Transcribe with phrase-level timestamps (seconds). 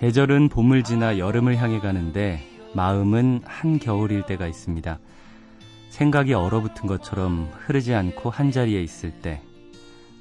[0.00, 2.40] 계절은 봄을 지나 여름을 향해 가는데
[2.74, 4.98] 마음은 한겨울일 때가 있습니다.
[5.90, 9.42] 생각이 얼어붙은 것처럼 흐르지 않고 한자리에 있을 때,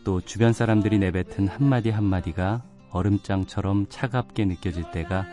[0.03, 2.61] 또 주변 사람들이 내뱉은 한마디 한마디가
[2.91, 5.25] 얼음장처럼 차갑게 느껴질 때가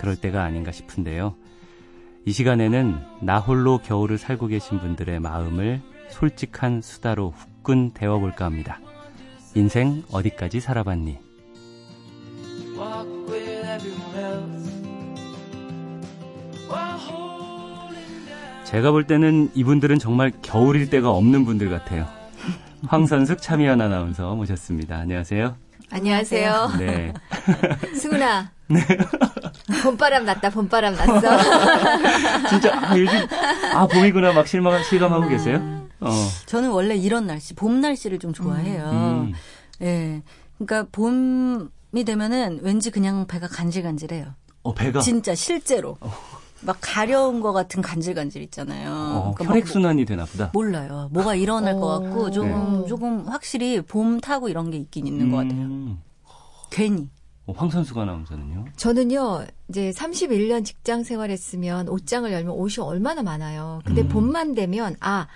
[0.00, 1.34] 그럴 때가 아닌가 싶은데요.
[2.24, 8.80] 이 시간에는 나 홀로 겨울을 살고 계신 분들의 마음을 솔직한 수다로 후끈 데워볼까 합니다.
[9.54, 11.29] 인생 어디까지 살아봤니?
[18.70, 22.06] 제가 볼 때는 이분들은 정말 겨울일 때가 없는 분들 같아요.
[22.86, 24.96] 황선숙 참여연 아나운서 모셨습니다.
[24.96, 25.56] 안녕하세요.
[25.90, 26.70] 안녕하세요.
[26.78, 27.12] 네.
[27.96, 28.52] 승훈아.
[28.68, 28.78] 네.
[29.82, 31.20] 봄바람 났다, 봄바람 났어.
[32.48, 33.18] 진짜, 아, 요즘,
[33.74, 35.60] 아, 봄이구나, 막 실망, 실감하고 계세요?
[35.98, 36.10] 어.
[36.46, 38.84] 저는 원래 이런 날씨, 봄 날씨를 좀 좋아해요.
[38.84, 39.32] 음.
[39.82, 40.22] 예.
[40.58, 44.26] 그러니까 봄이 되면은 왠지 그냥 배가 간질간질해요.
[44.62, 45.00] 어, 배가?
[45.00, 45.96] 진짜, 실제로.
[46.00, 46.39] 어.
[46.62, 48.90] 막 가려운 것 같은 간질간질 있잖아요.
[48.90, 50.50] 어, 그러니까 혈액순환이 되나 보다.
[50.52, 51.08] 몰라요.
[51.12, 52.30] 뭐가 일어날 것 같고 어.
[52.30, 52.86] 조금 네.
[52.88, 55.30] 조금 확실히 봄 타고 이런 게 있긴 있는 음.
[55.30, 55.60] 것 같아요.
[55.60, 56.02] 음.
[56.70, 57.08] 괜히.
[57.46, 58.66] 어, 황선수 아나운서는요?
[58.76, 63.80] 저는요, 이제 31년 직장 생활했으면 옷장을 열면 옷이 얼마나 많아요.
[63.84, 64.08] 근데 음.
[64.08, 65.26] 봄만 되면, 아,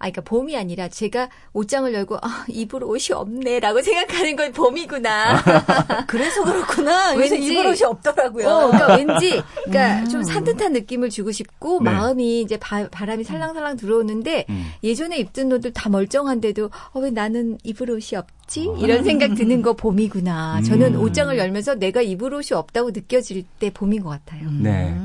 [0.00, 5.42] 아, 그러니까 봄이 아니라 제가 옷장을 열고 아, 입을 옷이 없네라고 생각하는 건 봄이구나.
[6.08, 7.12] 그래서 그렇구나.
[7.12, 8.48] 왠지 입을 옷이 없더라고요.
[8.48, 10.08] 어, 그러니까 왠지 그러니까 음.
[10.08, 11.90] 좀 산뜻한 느낌을 주고 싶고 네.
[11.90, 14.70] 마음이 이제 바, 람이 살랑살랑 들어오는데 음.
[14.82, 18.70] 예전에 입던 옷들 다 멀쩡한데도 어, 왜 나는 입을 옷이 없지?
[18.74, 18.78] 아.
[18.80, 20.62] 이런 생각 드는 거 봄이구나.
[20.62, 21.02] 저는 음.
[21.02, 24.50] 옷장을 열면서 내가 입을 옷이 없다고 느껴질 때 봄인 것 같아요.
[24.50, 24.96] 네.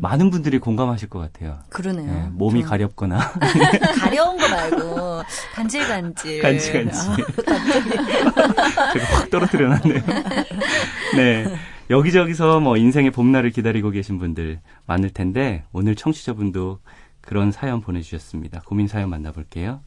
[0.00, 1.58] 많은 분들이 공감하실 것 같아요.
[1.70, 2.06] 그러네요.
[2.06, 2.68] 네, 몸이 저...
[2.68, 3.18] 가렵거나.
[4.00, 5.22] 가려운 거 말고
[5.54, 6.42] 간질간질.
[6.42, 7.24] 간질간질.
[7.46, 10.02] 아, 제가 확 떨어뜨려 놨네요.
[11.16, 11.46] 네.
[11.90, 16.80] 여기저기서 뭐 인생의 봄날을 기다리고 계신 분들 많을 텐데 오늘 청취자분도
[17.20, 18.62] 그런 사연 보내주셨습니다.
[18.64, 19.80] 고민 사연 만나볼게요.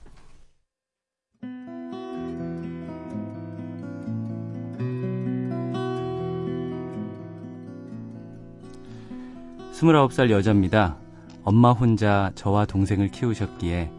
[9.78, 10.98] 29살 여자입니다.
[11.44, 13.92] 엄마 혼자 저와 동생을 키우셨기에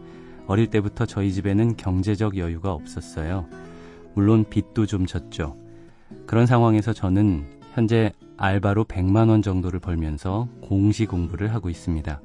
[0.45, 3.45] 어릴 때부터 저희 집에는 경제적 여유가 없었어요.
[4.13, 5.55] 물론 빚도 좀 졌죠.
[6.25, 12.21] 그런 상황에서 저는 현재 알바로 100만원 정도를 벌면서 공시 공부를 하고 있습니다.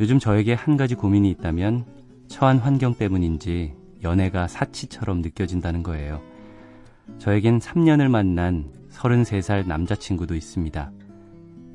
[0.00, 1.84] 요즘 저에게 한 가지 고민이 있다면
[2.28, 6.22] 처한 환경 때문인지 연애가 사치처럼 느껴진다는 거예요.
[7.18, 10.90] 저에겐 3년을 만난 33살 남자친구도 있습니다.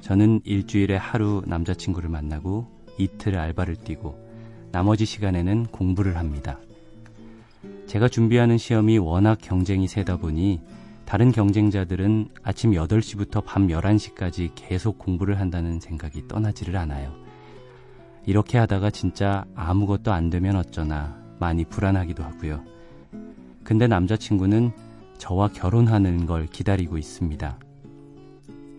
[0.02, 2.68] 저는 일주일에 하루 남자친구를 만나고
[2.98, 4.30] 이틀 알바를 뛰고
[4.72, 6.60] 나머지 시간에는 공부를 합니다.
[7.88, 10.62] 제가 준비하는 시험이 워낙 경쟁이 세다 보니
[11.06, 17.12] 다른 경쟁자들은 아침 8시부터 밤 11시까지 계속 공부를 한다는 생각이 떠나지를 않아요.
[18.28, 22.64] 이렇게 하다가 진짜 아무것도 안 되면 어쩌나 많이 불안하기도 하고요.
[23.64, 24.72] 근데 남자친구는
[25.18, 27.58] 저와 결혼하는 걸 기다리고 있습니다.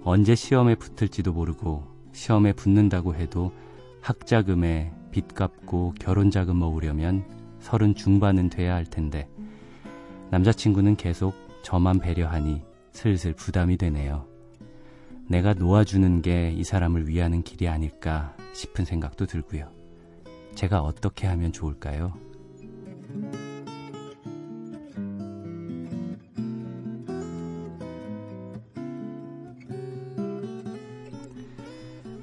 [0.02, 3.52] 언제 시험에 붙을지도 모르고 시험에 붙는다고 해도
[4.00, 7.24] 학자금에 빚 갚고 결혼자금 모으려면
[7.60, 9.28] 서른 중반은 돼야 할 텐데
[10.30, 12.62] 남자친구는 계속 저만 배려하니
[12.92, 14.26] 슬슬 부담이 되네요.
[15.28, 19.70] 내가 놓아주는 게 이 사람을 위하는 길이 아닐까 싶은 생각도 들고요.
[20.54, 22.12] 제가 어떻게 하면 좋을까요?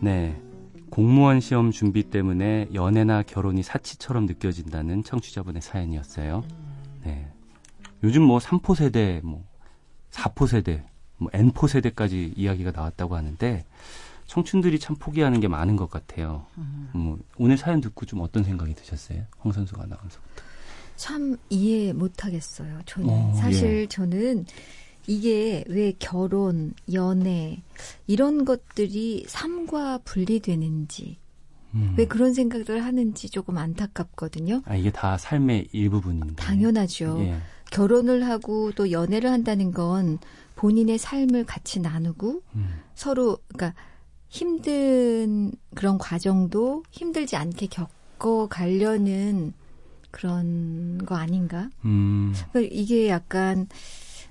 [0.08, 0.42] 네.
[0.90, 6.46] 공무원 시험 준비 때문에 연애나 결혼이 사치처럼 느껴진다는 청취자분의 사연이었어요.
[7.04, 7.30] 네.
[8.04, 9.44] 요즘 뭐 3포 세대, 뭐
[10.12, 10.86] 4포 세대,
[11.18, 13.66] 뭐 N포 세대까지 이야기가 나왔다고 하는데
[14.28, 16.46] 청춘들이 참 포기하는 게 많은 것 같아요.
[16.58, 16.90] 음.
[16.94, 19.26] 뭐 오늘 사연 듣고 좀 어떤 생각이 드셨어요?
[19.44, 20.44] 홍 선수가 나와서부터.
[20.96, 22.80] 참 이해 못 하겠어요.
[22.86, 23.88] 저는 오, 어, 사실 예.
[23.88, 24.46] 저는
[25.08, 27.64] 이게 왜 결혼, 연애
[28.06, 31.18] 이런 것들이 삶과 분리되는지
[31.74, 31.96] 음.
[31.98, 34.62] 왜 그런 생각을 하는지 조금 안타깝거든요.
[34.66, 36.36] 아 이게 다 삶의 일부분인데.
[36.36, 37.18] 당연하죠.
[37.22, 37.38] 예.
[37.72, 40.20] 결혼을 하고 또 연애를 한다는 건
[40.56, 42.82] 본인의 삶을 같이 나누고 음.
[42.96, 43.80] 서로 그러니까
[44.30, 49.54] 힘든 그런 과정도 힘들지 않게 겪어 가려는
[50.12, 51.70] 그런 거 아닌가?
[51.86, 52.34] 음.
[52.52, 53.68] 그러니까 이게 약간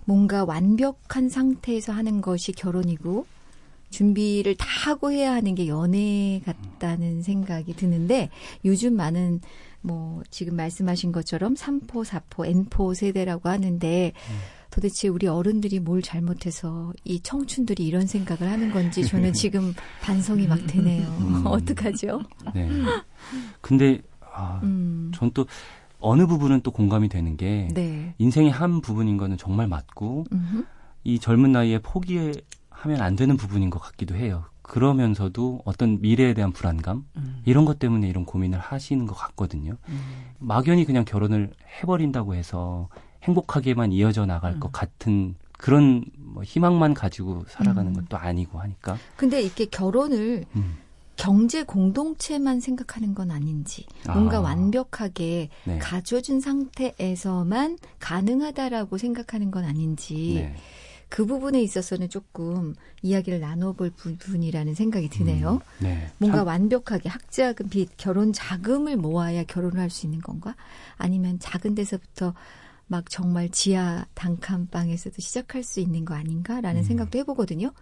[0.06, 3.26] 뭔가 완벽한 상태에서 하는 것이 결혼이고
[3.90, 8.30] 준비를 다 하고 해야 하는 게 연애 같다는 생각이 드는데
[8.64, 9.40] 요즘 많은
[9.82, 14.36] 뭐 지금 말씀하신 것처럼 3포, 4포, N포 세대라고 하는데 음.
[14.70, 19.72] 도대체 우리 어른들이 뭘 잘못해서 이 청춘들이 이런 생각을 하는 건지 저는 지금
[20.02, 21.06] 반성이 막 되네요.
[21.20, 21.46] 음.
[21.46, 22.20] 어떡하죠?
[22.54, 22.68] 네.
[23.60, 25.10] 근데 아, 음.
[25.14, 25.46] 전또
[25.98, 28.14] 어느 부분은 또 공감이 되는 게 네.
[28.18, 30.64] 인생의 한 부분인 거는 정말 맞고 음흠.
[31.04, 34.44] 이 젊은 나이에 포기하면 안 되는 부분인 것 같기도 해요.
[34.62, 37.40] 그러면서도 어떤 미래에 대한 불안감 음.
[37.44, 39.76] 이런 것 때문에 이런 고민을 하시는 것 같거든요.
[39.88, 40.00] 음.
[40.40, 42.88] 막연히 그냥 결혼을 해버린다고 해서
[43.22, 44.60] 행복하게만 이어져 나갈 음.
[44.60, 47.94] 것 같은 그런 뭐 희망만 가지고 살아가는 음.
[47.94, 48.96] 것도 아니고 하니까.
[49.16, 50.76] 근데 이렇게 결혼을 음.
[51.26, 54.42] 경제 공동체만 생각하는 건 아닌지 뭔가 아.
[54.42, 55.78] 완벽하게 네.
[55.78, 60.54] 가져준 상태에서만 가능하다라고 생각하는 건 아닌지 네.
[61.08, 65.54] 그 부분에 있어서는 조금 이야기를 나눠볼 부분이라는 생각이 드네요.
[65.54, 66.08] 음, 네.
[66.18, 66.46] 뭔가 참.
[66.46, 70.54] 완벽하게 학자금 빚, 결혼 자금을 모아야 결혼을 할 수 있는 건가?
[70.96, 72.34] 아니면 작은 데서부터
[72.86, 76.84] 막 정말 지하 단칸방에서도 시작할 수 있는 거 아닌가라는 음.
[76.84, 77.72] 생각도 해보거든요.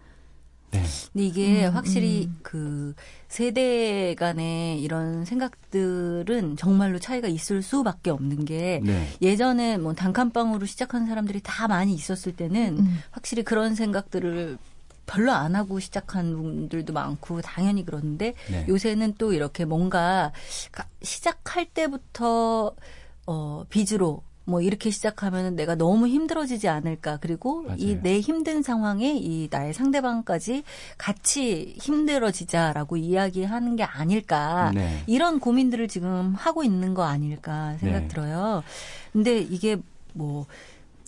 [0.75, 0.83] 네.
[1.13, 2.39] 근데 이게 음, 확실히 음.
[2.43, 2.95] 그
[3.29, 9.09] 세대 간의 이런 생각들은 정말로 차이가 있을 수밖에 없는 게 네.
[9.23, 12.99] 예전에 뭐 단칸방으로 시작한 사람들이 다 많이 있었을 때는 음.
[13.11, 14.59] 확실히 그런 생각들을
[15.07, 18.65] 별로 안 하고 시작한 분들도 많고 당연히 그러는데 네.
[18.69, 20.33] 요새는 또 이렇게 뭔가
[21.03, 22.75] 시작할 때부터
[23.27, 29.49] 어 빚으로 뭐 이렇게 시작하면 내가 너무 힘들어지지 않을까 그리고 이 내 힘든 상황에 이
[29.51, 30.65] 나의 상대방까지
[30.99, 35.03] 같이 힘들어지자라고 이야기하는 게 아닐까 네.
[35.07, 38.09] 이런 고민들을 지금 하고 있는 거 아닐까 생각 네.
[38.09, 38.63] 들어요.
[39.13, 39.77] 근데 이게
[40.13, 40.47] 뭐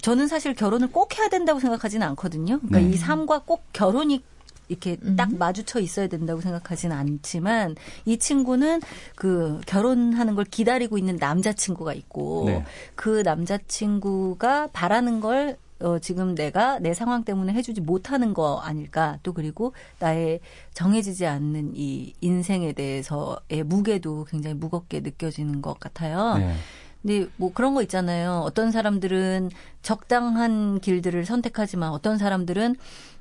[0.01, 2.61] 저는 사실 결혼을 꼭 해야 된다고 생각하지는 않거든요.
[2.61, 2.95] 그러니까 네.
[2.95, 4.23] 이 삶과 꼭 결혼이
[4.69, 5.17] 이렇게 음.
[5.17, 8.81] 딱 마주쳐 있어야 된다고 생각하지는 않지만 이 친구는
[9.15, 12.65] 그 결혼하는 걸 기다리고 있는 남자친구가 있고 네.
[12.95, 19.19] 그 남자친구가 바라는 걸 어, 지금 내가 내 상황 때문에 해주지 못하는 거 아닐까.
[19.23, 20.41] 또 그리고 나의
[20.73, 26.39] 정해지지 않는 이 인생에 대해서의 무게도 굉장히 무겁게 느껴지는 것 같아요.
[26.39, 26.55] 네.
[27.03, 28.41] 근데 뭐 그런 거 있잖아요.
[28.45, 29.51] 어떤 사람들은
[29.83, 32.75] 적당한 길들을 선택하지만 어떤 사람들은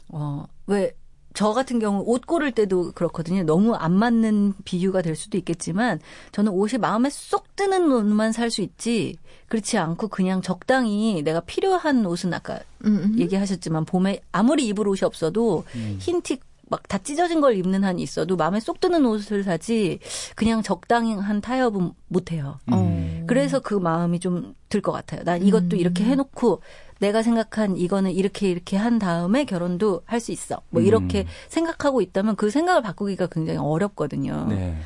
[0.09, 0.93] 어, 왜
[1.35, 3.43] 저 같은 경우 옷 고를 때도 그렇거든요.
[3.43, 5.99] 너무 안 맞는 비유가 될 수도 있겠지만
[6.31, 9.17] 저는 옷이 마음에 쏙 드는 옷만 살 수 있지
[9.47, 13.19] 그렇지 않고 그냥 적당히 내가 필요한 옷은 아까 음음.
[13.19, 15.97] 얘기하셨지만 봄에 아무리 입을 옷이 없어도 음.
[15.99, 19.99] 흰티 막 다 찢어진 걸 입는 한이 있어도 마음에 쏙 드는 옷을 사지
[20.35, 22.57] 그냥 적당한 타협은 못 해요.
[22.71, 23.23] 음.
[23.27, 25.23] 그래서 그 마음이 좀 들 것 같아요.
[25.23, 25.79] 난 이것도 음.
[25.79, 26.61] 이렇게 해놓고
[26.99, 30.61] 내가 생각한 이거는 이렇게 이렇게 한 다음에 결혼도 할 수 있어.
[30.69, 31.27] 뭐 이렇게 음.
[31.49, 34.47] 생각하고 있다면 그 생각을 바꾸기가 굉장히 어렵거든요.
[34.49, 34.77] 네.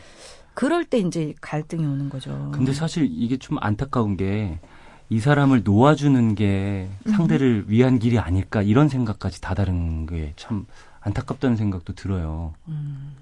[0.53, 2.51] 그럴 때 이제 갈등이 오는 거죠.
[2.53, 4.59] 근데 사실 이게 좀 안타까운 게
[5.11, 7.71] 이 사람을 놓아주는 게 상대를 음.
[7.71, 10.67] 위한 길이 아닐까 이런 생각까지 다다른 게 참
[11.01, 12.53] 안타깝다는 생각도 들어요.
[12.67, 13.13] 음.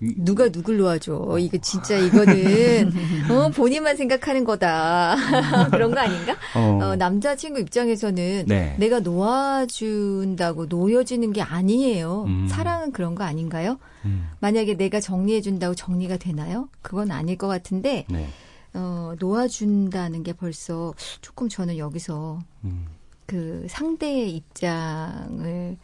[0.00, 1.36] 누가 누굴 놓아줘.
[1.40, 2.92] 이거 진짜 이거는
[3.30, 5.16] 어, 본인만 생각하는 거다.
[5.70, 6.36] 그런 거 아닌가?
[6.54, 6.78] 어.
[6.82, 8.76] 어, 남자친구 입장에서는 네.
[8.78, 12.24] 내가 놓아준다고 놓여지는 게 아니에요.
[12.26, 12.46] 음.
[12.48, 13.78] 사랑은 그런 거 아닌가요?
[14.06, 14.30] 음.
[14.40, 16.68] 만약에 내가 정리해준다고 정리가 되나요?
[16.80, 18.26] 그건 아닐 것 같은데 네.
[18.72, 22.86] 어, 놓아준다는 게 벌써 조금 저는 여기서 음.
[23.26, 25.76] 그 상대의 입장을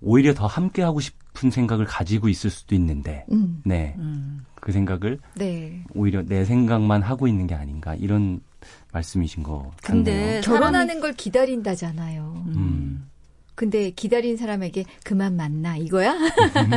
[0.00, 1.14] 오히려 더 함께 하고 싶
[1.44, 3.62] 은 생각을 가지고 있을 수도 있는데, 음.
[3.64, 3.94] 네.
[3.98, 4.44] 음.
[4.60, 5.84] 그 생각을 네.
[5.94, 8.40] 오히려 내 생각만 하고 있는 게 아닌가 이런
[8.92, 12.44] 말씀이신 거 근데 결혼하는 걸 기다린다잖아요.
[12.48, 13.08] 음.
[13.58, 16.12] 근데 기다린 사람에게 그만 만나 이거야?
[16.12, 16.22] 음.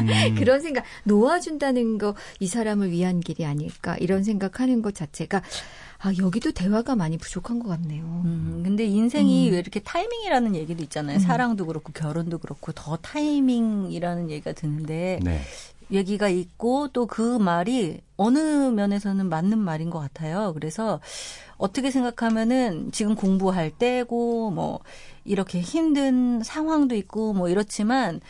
[0.36, 5.44] 그런 생각 놓아준다는 거 이 사람을 위한 길이 아닐까 이런 생각하는 것 자체가
[6.00, 8.04] 아, 여기도 대화가 많이 부족한 것 같네요.
[8.26, 9.54] 음, 근데 인생이 음.
[9.54, 11.18] 왜 이렇게 타이밍이라는 얘기도 있잖아요.
[11.18, 11.20] 음.
[11.20, 15.42] 사랑도 그렇고 결혼도 그렇고 더 타이밍이라는 얘기가 드는데 네.
[15.92, 20.54] 얘기가 있고 또 그 말이 어느 면에서는 맞는 말인 것 같아요.
[20.54, 21.02] 그래서
[21.58, 24.80] 어떻게 생각하면은 지금 공부할 때고 뭐
[25.26, 28.22] 이렇게 힘든 상황도 있고 뭐 이렇지만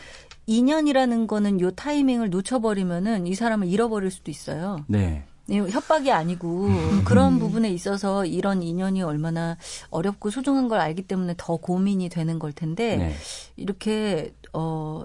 [0.47, 4.83] 인연이라는 거는 요 타이밍을 놓쳐버리면은 이 사람을 잃어버릴 수도 있어요.
[4.87, 5.23] 네.
[5.47, 7.03] 네, 협박이 아니고 음.
[7.03, 9.57] 그런 부분에 있어서 이런 인연이 얼마나
[9.89, 13.15] 어렵고 소중한 걸 알기 때문에 더 고민이 되는 걸 텐데 네.
[13.57, 15.03] 이렇게 어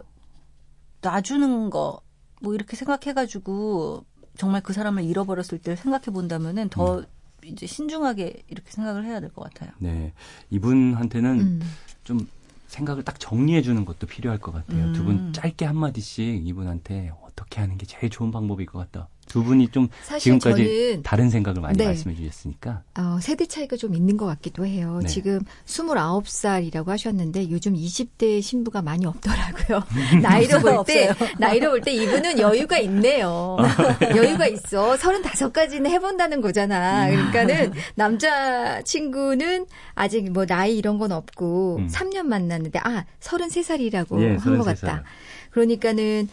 [1.03, 2.01] 놔주는 거
[2.47, 4.05] 뭐 이렇게 생각해가지고
[4.37, 7.05] 정말 그 사람을 잃어버렸을 때 생각해 본다면은 더 음.
[7.45, 9.73] 이제 신중하게 이렇게 생각을 해야 될 것 같아요.
[9.79, 10.13] 네,
[10.51, 11.61] 이분한테는 음.
[12.05, 12.29] 좀
[12.69, 14.85] 생각을 딱 정리해 주는 것도 필요할 것 같아요.
[14.87, 14.93] 음.
[14.93, 19.09] 두분 짧게 한 마디씩 이분한테 어떻게 하는 게 제일 좋은 방법일 것 같다.
[19.37, 19.89] 두 분이 좀
[20.19, 21.85] 지금까지 다른 생각을 많이 네.
[21.85, 22.81] 말씀해 주셨으니까.
[22.97, 25.01] 어, 세대 차이가 좀 있는 것 같기도 해요.
[25.03, 25.09] 네.
[25.09, 29.83] 지금 29살이라고 하셨는데 요즘 20대 신부가 많이 없더라고요.
[30.23, 33.59] 나이로 볼 때, 나이로 볼 때 이분은 여유가 있네요.
[34.17, 34.97] 여유가 있어.
[34.97, 37.07] 35까지는 해본다는 거잖아.
[37.11, 41.89] 그러니까는 남자 친구는 아직 뭐 나이 이런 건 없고 음.
[41.89, 45.05] 3년 만났는데, 아, 33살이라고 예, 한것 같다.
[45.51, 46.27] 그러니까는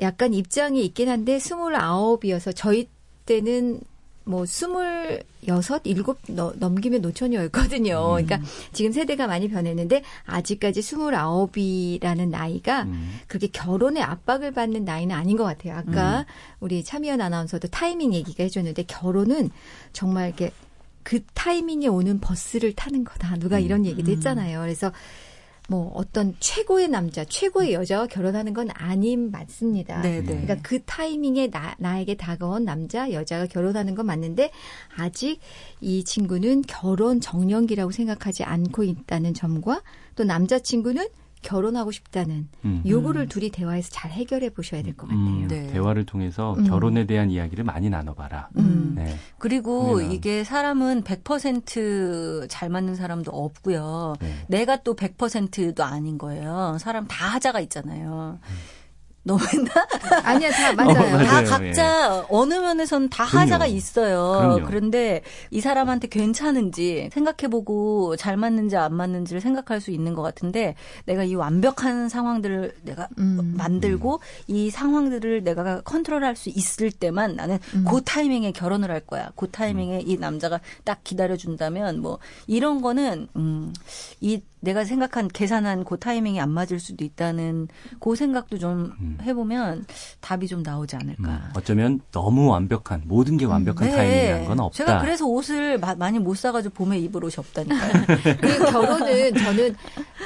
[0.00, 2.88] 약간 입장이 있긴 한데 스물아홉이어서 저희
[3.24, 3.80] 때는
[4.26, 8.16] 뭐 스물여섯, 일곱 넘기면 노처녀였거든요.
[8.18, 8.24] 음.
[8.24, 8.40] 그러니까
[8.72, 13.20] 지금 세대가 많이 변했는데 아직까지 스물아홉이라는 나이가 음.
[13.28, 15.76] 그렇게 결혼의 압박을 받는 나이는 아닌 것 같아요.
[15.76, 16.24] 아까 음.
[16.58, 19.50] 우리 차미연 아나운서도 타이밍 얘기가 해줬는데 결혼은
[19.92, 20.50] 정말 이렇게
[21.04, 23.36] 그 타이밍에 오는 버스를 타는 거다.
[23.36, 23.86] 누가 이런 음.
[23.86, 24.60] 얘기도 했잖아요.
[24.60, 24.90] 그래서
[25.68, 30.00] 뭐 어떤 최고의 남자, 최고의 여자와 결혼하는 건 아님 맞습니다.
[30.02, 30.20] 네네.
[30.20, 30.26] 네.
[30.26, 34.50] 그러니까 그 타이밍에 나, 나에게 다가온 남자, 여자가 결혼하는 건 맞는데
[34.96, 35.40] 아직
[35.80, 39.82] 이 친구는 결혼 정년기라고 생각하지 않고 있다는 점과
[40.14, 41.06] 또 남자친구는
[41.46, 42.82] 결혼하고 싶다는 음.
[42.86, 43.28] 요거를 음.
[43.28, 45.20] 둘이 대화해서 잘 해결해 보셔야 될 것 같아요.
[45.24, 45.68] 음, 네.
[45.68, 46.64] 대화를 통해서 음.
[46.64, 48.48] 결혼에 대한 이야기를 많이 나눠봐라.
[48.58, 48.94] 음.
[48.96, 49.14] 네.
[49.38, 54.14] 그리고 이게 사람은 100%잘 맞는 사람도 없고요.
[54.20, 54.34] 네.
[54.48, 56.76] 내가 또 100%도 아닌 거예요.
[56.80, 58.38] 사람 다 하자가 있잖아요.
[59.26, 59.36] 음.
[59.36, 59.70] 너무 했나?
[60.24, 60.90] 아니야, 다 맞아요.
[60.90, 61.26] 어, 맞아요.
[61.26, 62.26] 다 각자 예.
[62.30, 63.42] 어느 면에선 다 그럼요.
[63.42, 64.38] 하자가 있어요.
[64.38, 64.66] 그럼요.
[64.66, 71.24] 그런데 이 사람한테 괜찮은지 생각해보고 잘 맞는지 안 맞는지를 생각할 수 있는 것 같은데 내가
[71.24, 73.54] 이 완벽한 상황들을 내가 음.
[73.56, 74.18] 만들고 음.
[74.46, 77.84] 이 상황들을 내가 컨트롤할 수 있을 때만 나는 음.
[77.88, 79.30] 그 타이밍에 결혼을 할 거야.
[79.36, 83.72] 그 타이밍에 이 남자가 딱 기다려준다면 뭐 이런 거는 음,
[84.20, 87.68] 이 내가 생각한 계산한 그 타이밍이 안 맞을 수도 있다는
[88.00, 89.15] 그 생각도 좀 음.
[89.22, 89.86] 해보면
[90.20, 91.30] 답이 좀 나오지 않을까.
[91.30, 91.50] 음.
[91.56, 93.90] 어쩌면 너무 완벽한 모든 게 완벽한 음.
[93.90, 93.96] 네.
[93.96, 94.76] 타이밍이란 건 없다.
[94.76, 97.92] 제가 그래서 옷을 마, 많이 못 사가지고 봄에 입을 옷이 없다니까요.
[98.40, 99.74] 그리고 결혼은 저는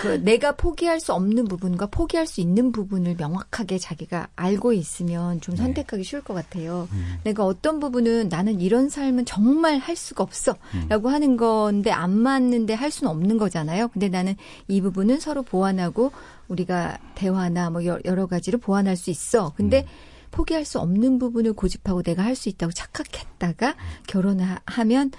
[0.01, 5.55] 그 내가 포기할 수 없는 부분과 포기할 수 있는 부분을 명확하게 자기가 알고 있으면 좀
[5.55, 5.63] 네.
[5.63, 6.89] 선택하기 쉬울 것 같아요.
[6.93, 7.17] 음.
[7.25, 11.07] 내가 어떤 부분은 나는 이런 삶은 정말 할 수가 없어라고 음.
[11.07, 13.89] 하는 건데 안 맞는데 할 수는 없는 거잖아요.
[13.89, 14.37] 근데 나는
[14.69, 16.13] 이 부분은 서로 보완하고
[16.51, 19.53] 우리가 대화나 뭐 여러 가지로 보완할 수 있어.
[19.57, 19.87] 근데 음.
[20.31, 23.75] 포기할 수 없는 부분을 고집하고 내가 할 수 있다고 착각했다가
[24.07, 25.11] 결혼하면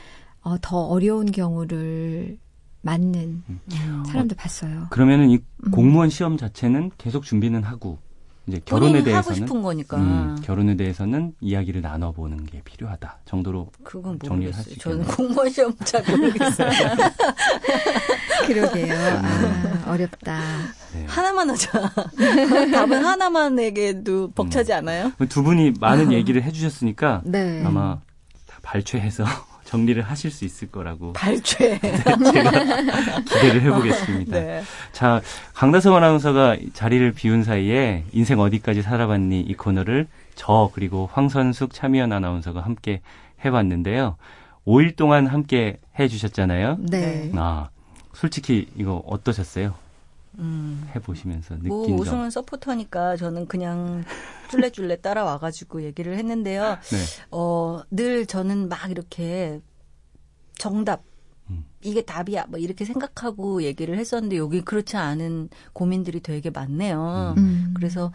[0.42, 2.38] 어, 더 어려운 경우를
[2.82, 3.60] 맞는 음.
[4.08, 4.88] 사람도 봤어요.
[4.90, 5.72] 그러면은 이 음.
[5.72, 8.00] 공무원 시험 자체는 계속 준비는 하고
[8.52, 14.20] 이제 결혼에 대해서는 하고 싶은 거니까 음, 결혼에 대해서는 이야기를 나눠보는 게 필요하다 정도로 그건
[14.20, 16.70] 정리를 할수 저는 공무원 시험 잘 모르겠어요.
[18.46, 18.94] 그러게요.
[18.94, 20.40] 아, 어렵다.
[20.94, 21.06] 네.
[21.08, 21.92] 하나만 하자.
[22.74, 24.78] 답은 하나만에게도 벅차지 음.
[24.80, 25.12] 않아요?
[25.30, 27.64] 두 분이 많은 얘기를 해주셨으니까 네.
[27.66, 28.00] 아마
[28.48, 29.24] 다 발췌해서
[29.64, 32.52] 정리를 하실 수 있을 거라고 발췌 제가
[33.22, 34.40] 기대를 해보겠습니다.
[34.40, 34.64] 네.
[34.92, 35.22] 자
[35.54, 42.62] 강다성 아나운서가 자리를 비운 사이에 인생 어디까지 살아봤니 이 코너를 저 그리고 황선숙 차미연 아나운서가
[42.62, 43.02] 함께
[43.46, 44.18] 해봤는데요.
[44.66, 46.78] 5일 동안 함께 해주셨잖아요.
[46.80, 47.32] 네.
[47.36, 47.70] 아
[48.14, 49.74] 솔직히 이거 어떠셨어요?
[50.40, 50.90] 음.
[50.96, 54.04] 해보시면서 느낀 뭐 오승훈 서포터니까 저는 그냥
[54.50, 56.78] 쫄래쫄래 따라와가지고 얘기를 했는데요.
[56.82, 56.98] 네.
[57.32, 59.62] 어, 늘 저는 막 이렇게
[60.58, 61.04] 정답
[61.50, 61.66] 음.
[61.82, 67.36] 이게 답이야 뭐 이렇게 생각하고 얘기를 했었는데 여기 그렇지 않은 고민들이 되게 많네요.
[67.38, 67.74] 음.
[67.76, 68.12] 그래서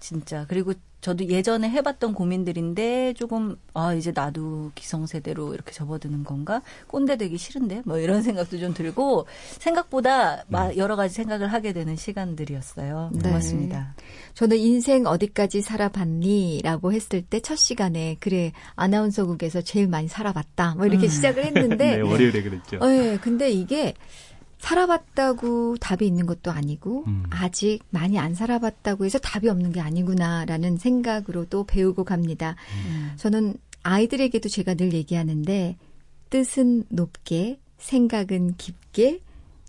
[0.00, 0.72] 진짜 그리고
[1.02, 7.82] 저도 예전에 해봤던 고민들인데 조금 아 이제 나도 기성세대로 이렇게 접어드는 건가 꼰대 되기 싫은데
[7.84, 9.26] 뭐 이런 생각도 좀 들고
[9.58, 10.76] 생각보다 네.
[10.78, 13.10] 여러 가지 생각을 하게 되는 시간들이었어요.
[13.12, 13.22] 네.
[13.28, 13.94] 고맙습니다.
[14.32, 21.06] 저는 인생 어디까지 살아봤니라고 했을 때 첫 시간에 그래 아나운서국에서 제일 많이 살아봤다 뭐 이렇게
[21.06, 21.08] 음.
[21.08, 22.78] 시작을 했는데 네, 월요일에 그랬죠.
[22.78, 23.94] 네, 근데 이게
[24.62, 27.24] 살아봤다고 답이 있는 것도 아니고 음.
[27.30, 32.54] 아직 많이 안 살아봤다고 해서 답이 없는 게 아니구나라는 생각으로 또 배우고 갑니다.
[32.86, 33.12] 음.
[33.16, 35.76] 저는 아이들에게도 제가 늘 얘기하는데
[36.30, 39.20] 뜻은 높게 생각은 깊게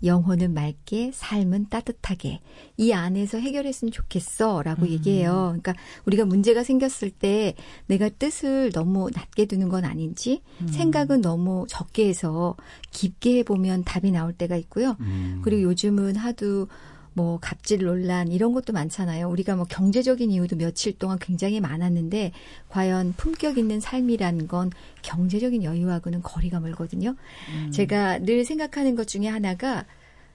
[0.02, 2.40] 영혼은 맑게, 삶은 따뜻하게
[2.76, 4.88] 이 안에서 해결했으면 좋겠어라고 음.
[4.88, 5.56] 얘기해요.
[5.60, 5.74] 그러니까
[6.06, 7.54] 우리가 문제가 생겼을 때
[7.86, 10.68] 내가 뜻을 너무 낮게 두는 건 아닌지 음.
[10.68, 12.56] 생각은 너무 적게 해서
[12.90, 14.96] 깊게 해보면 답이 나올 때가 있고요.
[15.00, 15.40] 음.
[15.42, 16.68] 그리고 요즘은 하도
[17.14, 19.28] 뭐 갑질 논란 이런 것도 많잖아요.
[19.28, 22.32] 우리가 뭐 경제적인 이유도 며칠 동안 굉장히 많았는데
[22.68, 24.70] 과연 품격 있는 삶이라는 건
[25.02, 27.14] 경제적인 여유하고는 거리가 멀거든요.
[27.54, 27.70] 음.
[27.70, 29.84] 제가 늘 생각하는 것 중에 하나가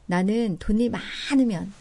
[0.05, 0.89] 나는 돈이
[1.29, 1.71] 많으면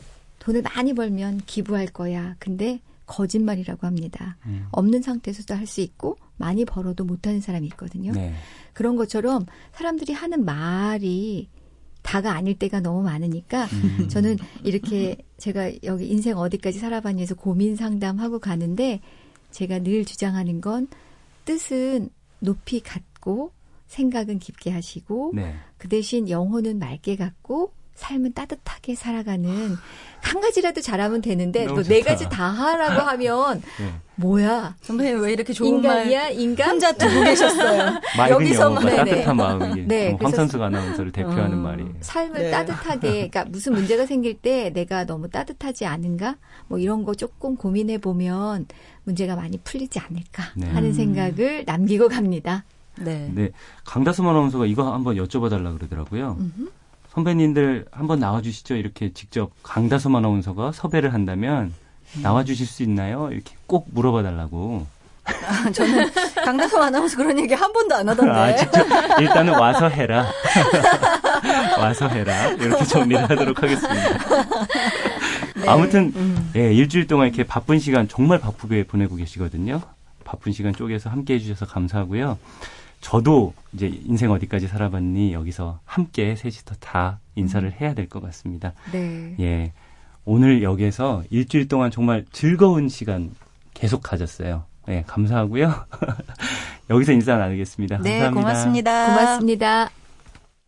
[0.40, 2.34] 돈을 많이 벌면 기부할 거야.
[2.38, 4.36] 근데 거짓말이라고 합니다.
[4.46, 4.66] 음.
[4.72, 8.12] 없는 상태에서도 할 수 있고 많이 벌어도 못하는 사람이 있거든요.
[8.12, 8.34] 네.
[8.72, 11.48] 그런 것처럼 사람들이 하는 말이
[12.08, 14.08] 다가 아닐 때가 너무 많으니까 음.
[14.08, 19.02] 저는 이렇게 제가 여기 인생 어디까지 살아봤냐해서 고민 상담하고 가는데
[19.50, 20.88] 제가 늘 주장하는 건
[21.44, 22.08] 뜻은
[22.40, 23.52] 높이 갖고
[23.88, 25.54] 생각은 깊게 하시고 네.
[25.76, 29.76] 그 대신 영혼은 맑게 갖고 삶은 따뜻하게 살아가는
[30.20, 33.92] 한 가지라도 잘하면 되는데 또네 가지 다 하라고 하면 네.
[34.14, 38.00] 뭐야 선배님 왜 이렇게 좋은 인간이야 말 인간 혼자 두고 계셨어요
[38.30, 42.50] 여기서만 따뜻한 마음이 네, 황선수 아나운서를 대표하는 어, 말이에요 삶을 네.
[42.50, 46.36] 따뜻하게 그러니까 무슨 문제가 생길 때 내가 너무 따뜻하지 않은가
[46.68, 48.66] 뭐 이런 거 조금 고민해 보면
[49.04, 50.68] 문제가 많이 풀리지 않을까 네.
[50.68, 52.64] 하는 생각을 남기고 갑니다.
[52.96, 53.30] 네.
[53.32, 53.50] 네.
[53.84, 56.36] 강다솜 아나운서가 이거 한번 여쭤봐 달라 그러더라고요.
[56.38, 56.70] 음흠.
[57.18, 58.76] 선배님들 한번 나와주시죠.
[58.76, 61.74] 이렇게 직접 강다솜 아나운서가 섭외를 한다면
[62.16, 62.22] 음.
[62.22, 63.28] 나와주실 수 있나요?
[63.32, 64.86] 이렇게 꼭 물어봐 달라고.
[65.24, 66.10] 아, 저는
[66.44, 68.32] 강다솜 아나운서 그런 얘기 한 번도 안 하던데.
[68.32, 68.86] 아, 직접
[69.20, 70.26] 일단은 와서 해라.
[71.78, 72.50] 와서 해라.
[72.52, 74.18] 이렇게 정리를 하도록 하겠습니다.
[75.56, 75.68] 네.
[75.68, 76.52] 아무튼 음.
[76.54, 79.82] 예, 일주일 동안 이렇게 바쁜 시간 정말 바쁘게 보내고 계시거든요.
[80.24, 82.38] 바쁜 시간 쪼개서 함께 해주셔서 감사하고요.
[83.00, 88.72] 저도 이제 인생 어디까지 살아봤니 여기서 함께 셋이서 다 인사를 해야 될 것 같습니다.
[88.92, 89.34] 네.
[89.40, 89.72] 예.
[90.24, 93.30] 오늘 여기에서 일주일 동안 정말 즐거운 시간
[93.74, 94.64] 계속 가졌어요.
[94.88, 95.72] 예, 감사하고요.
[96.90, 97.98] 여기서 인사 나누겠습니다.
[97.98, 98.30] 네, 감사합니다.
[98.40, 99.06] 고맙습니다.
[99.06, 99.90] 고맙습니다.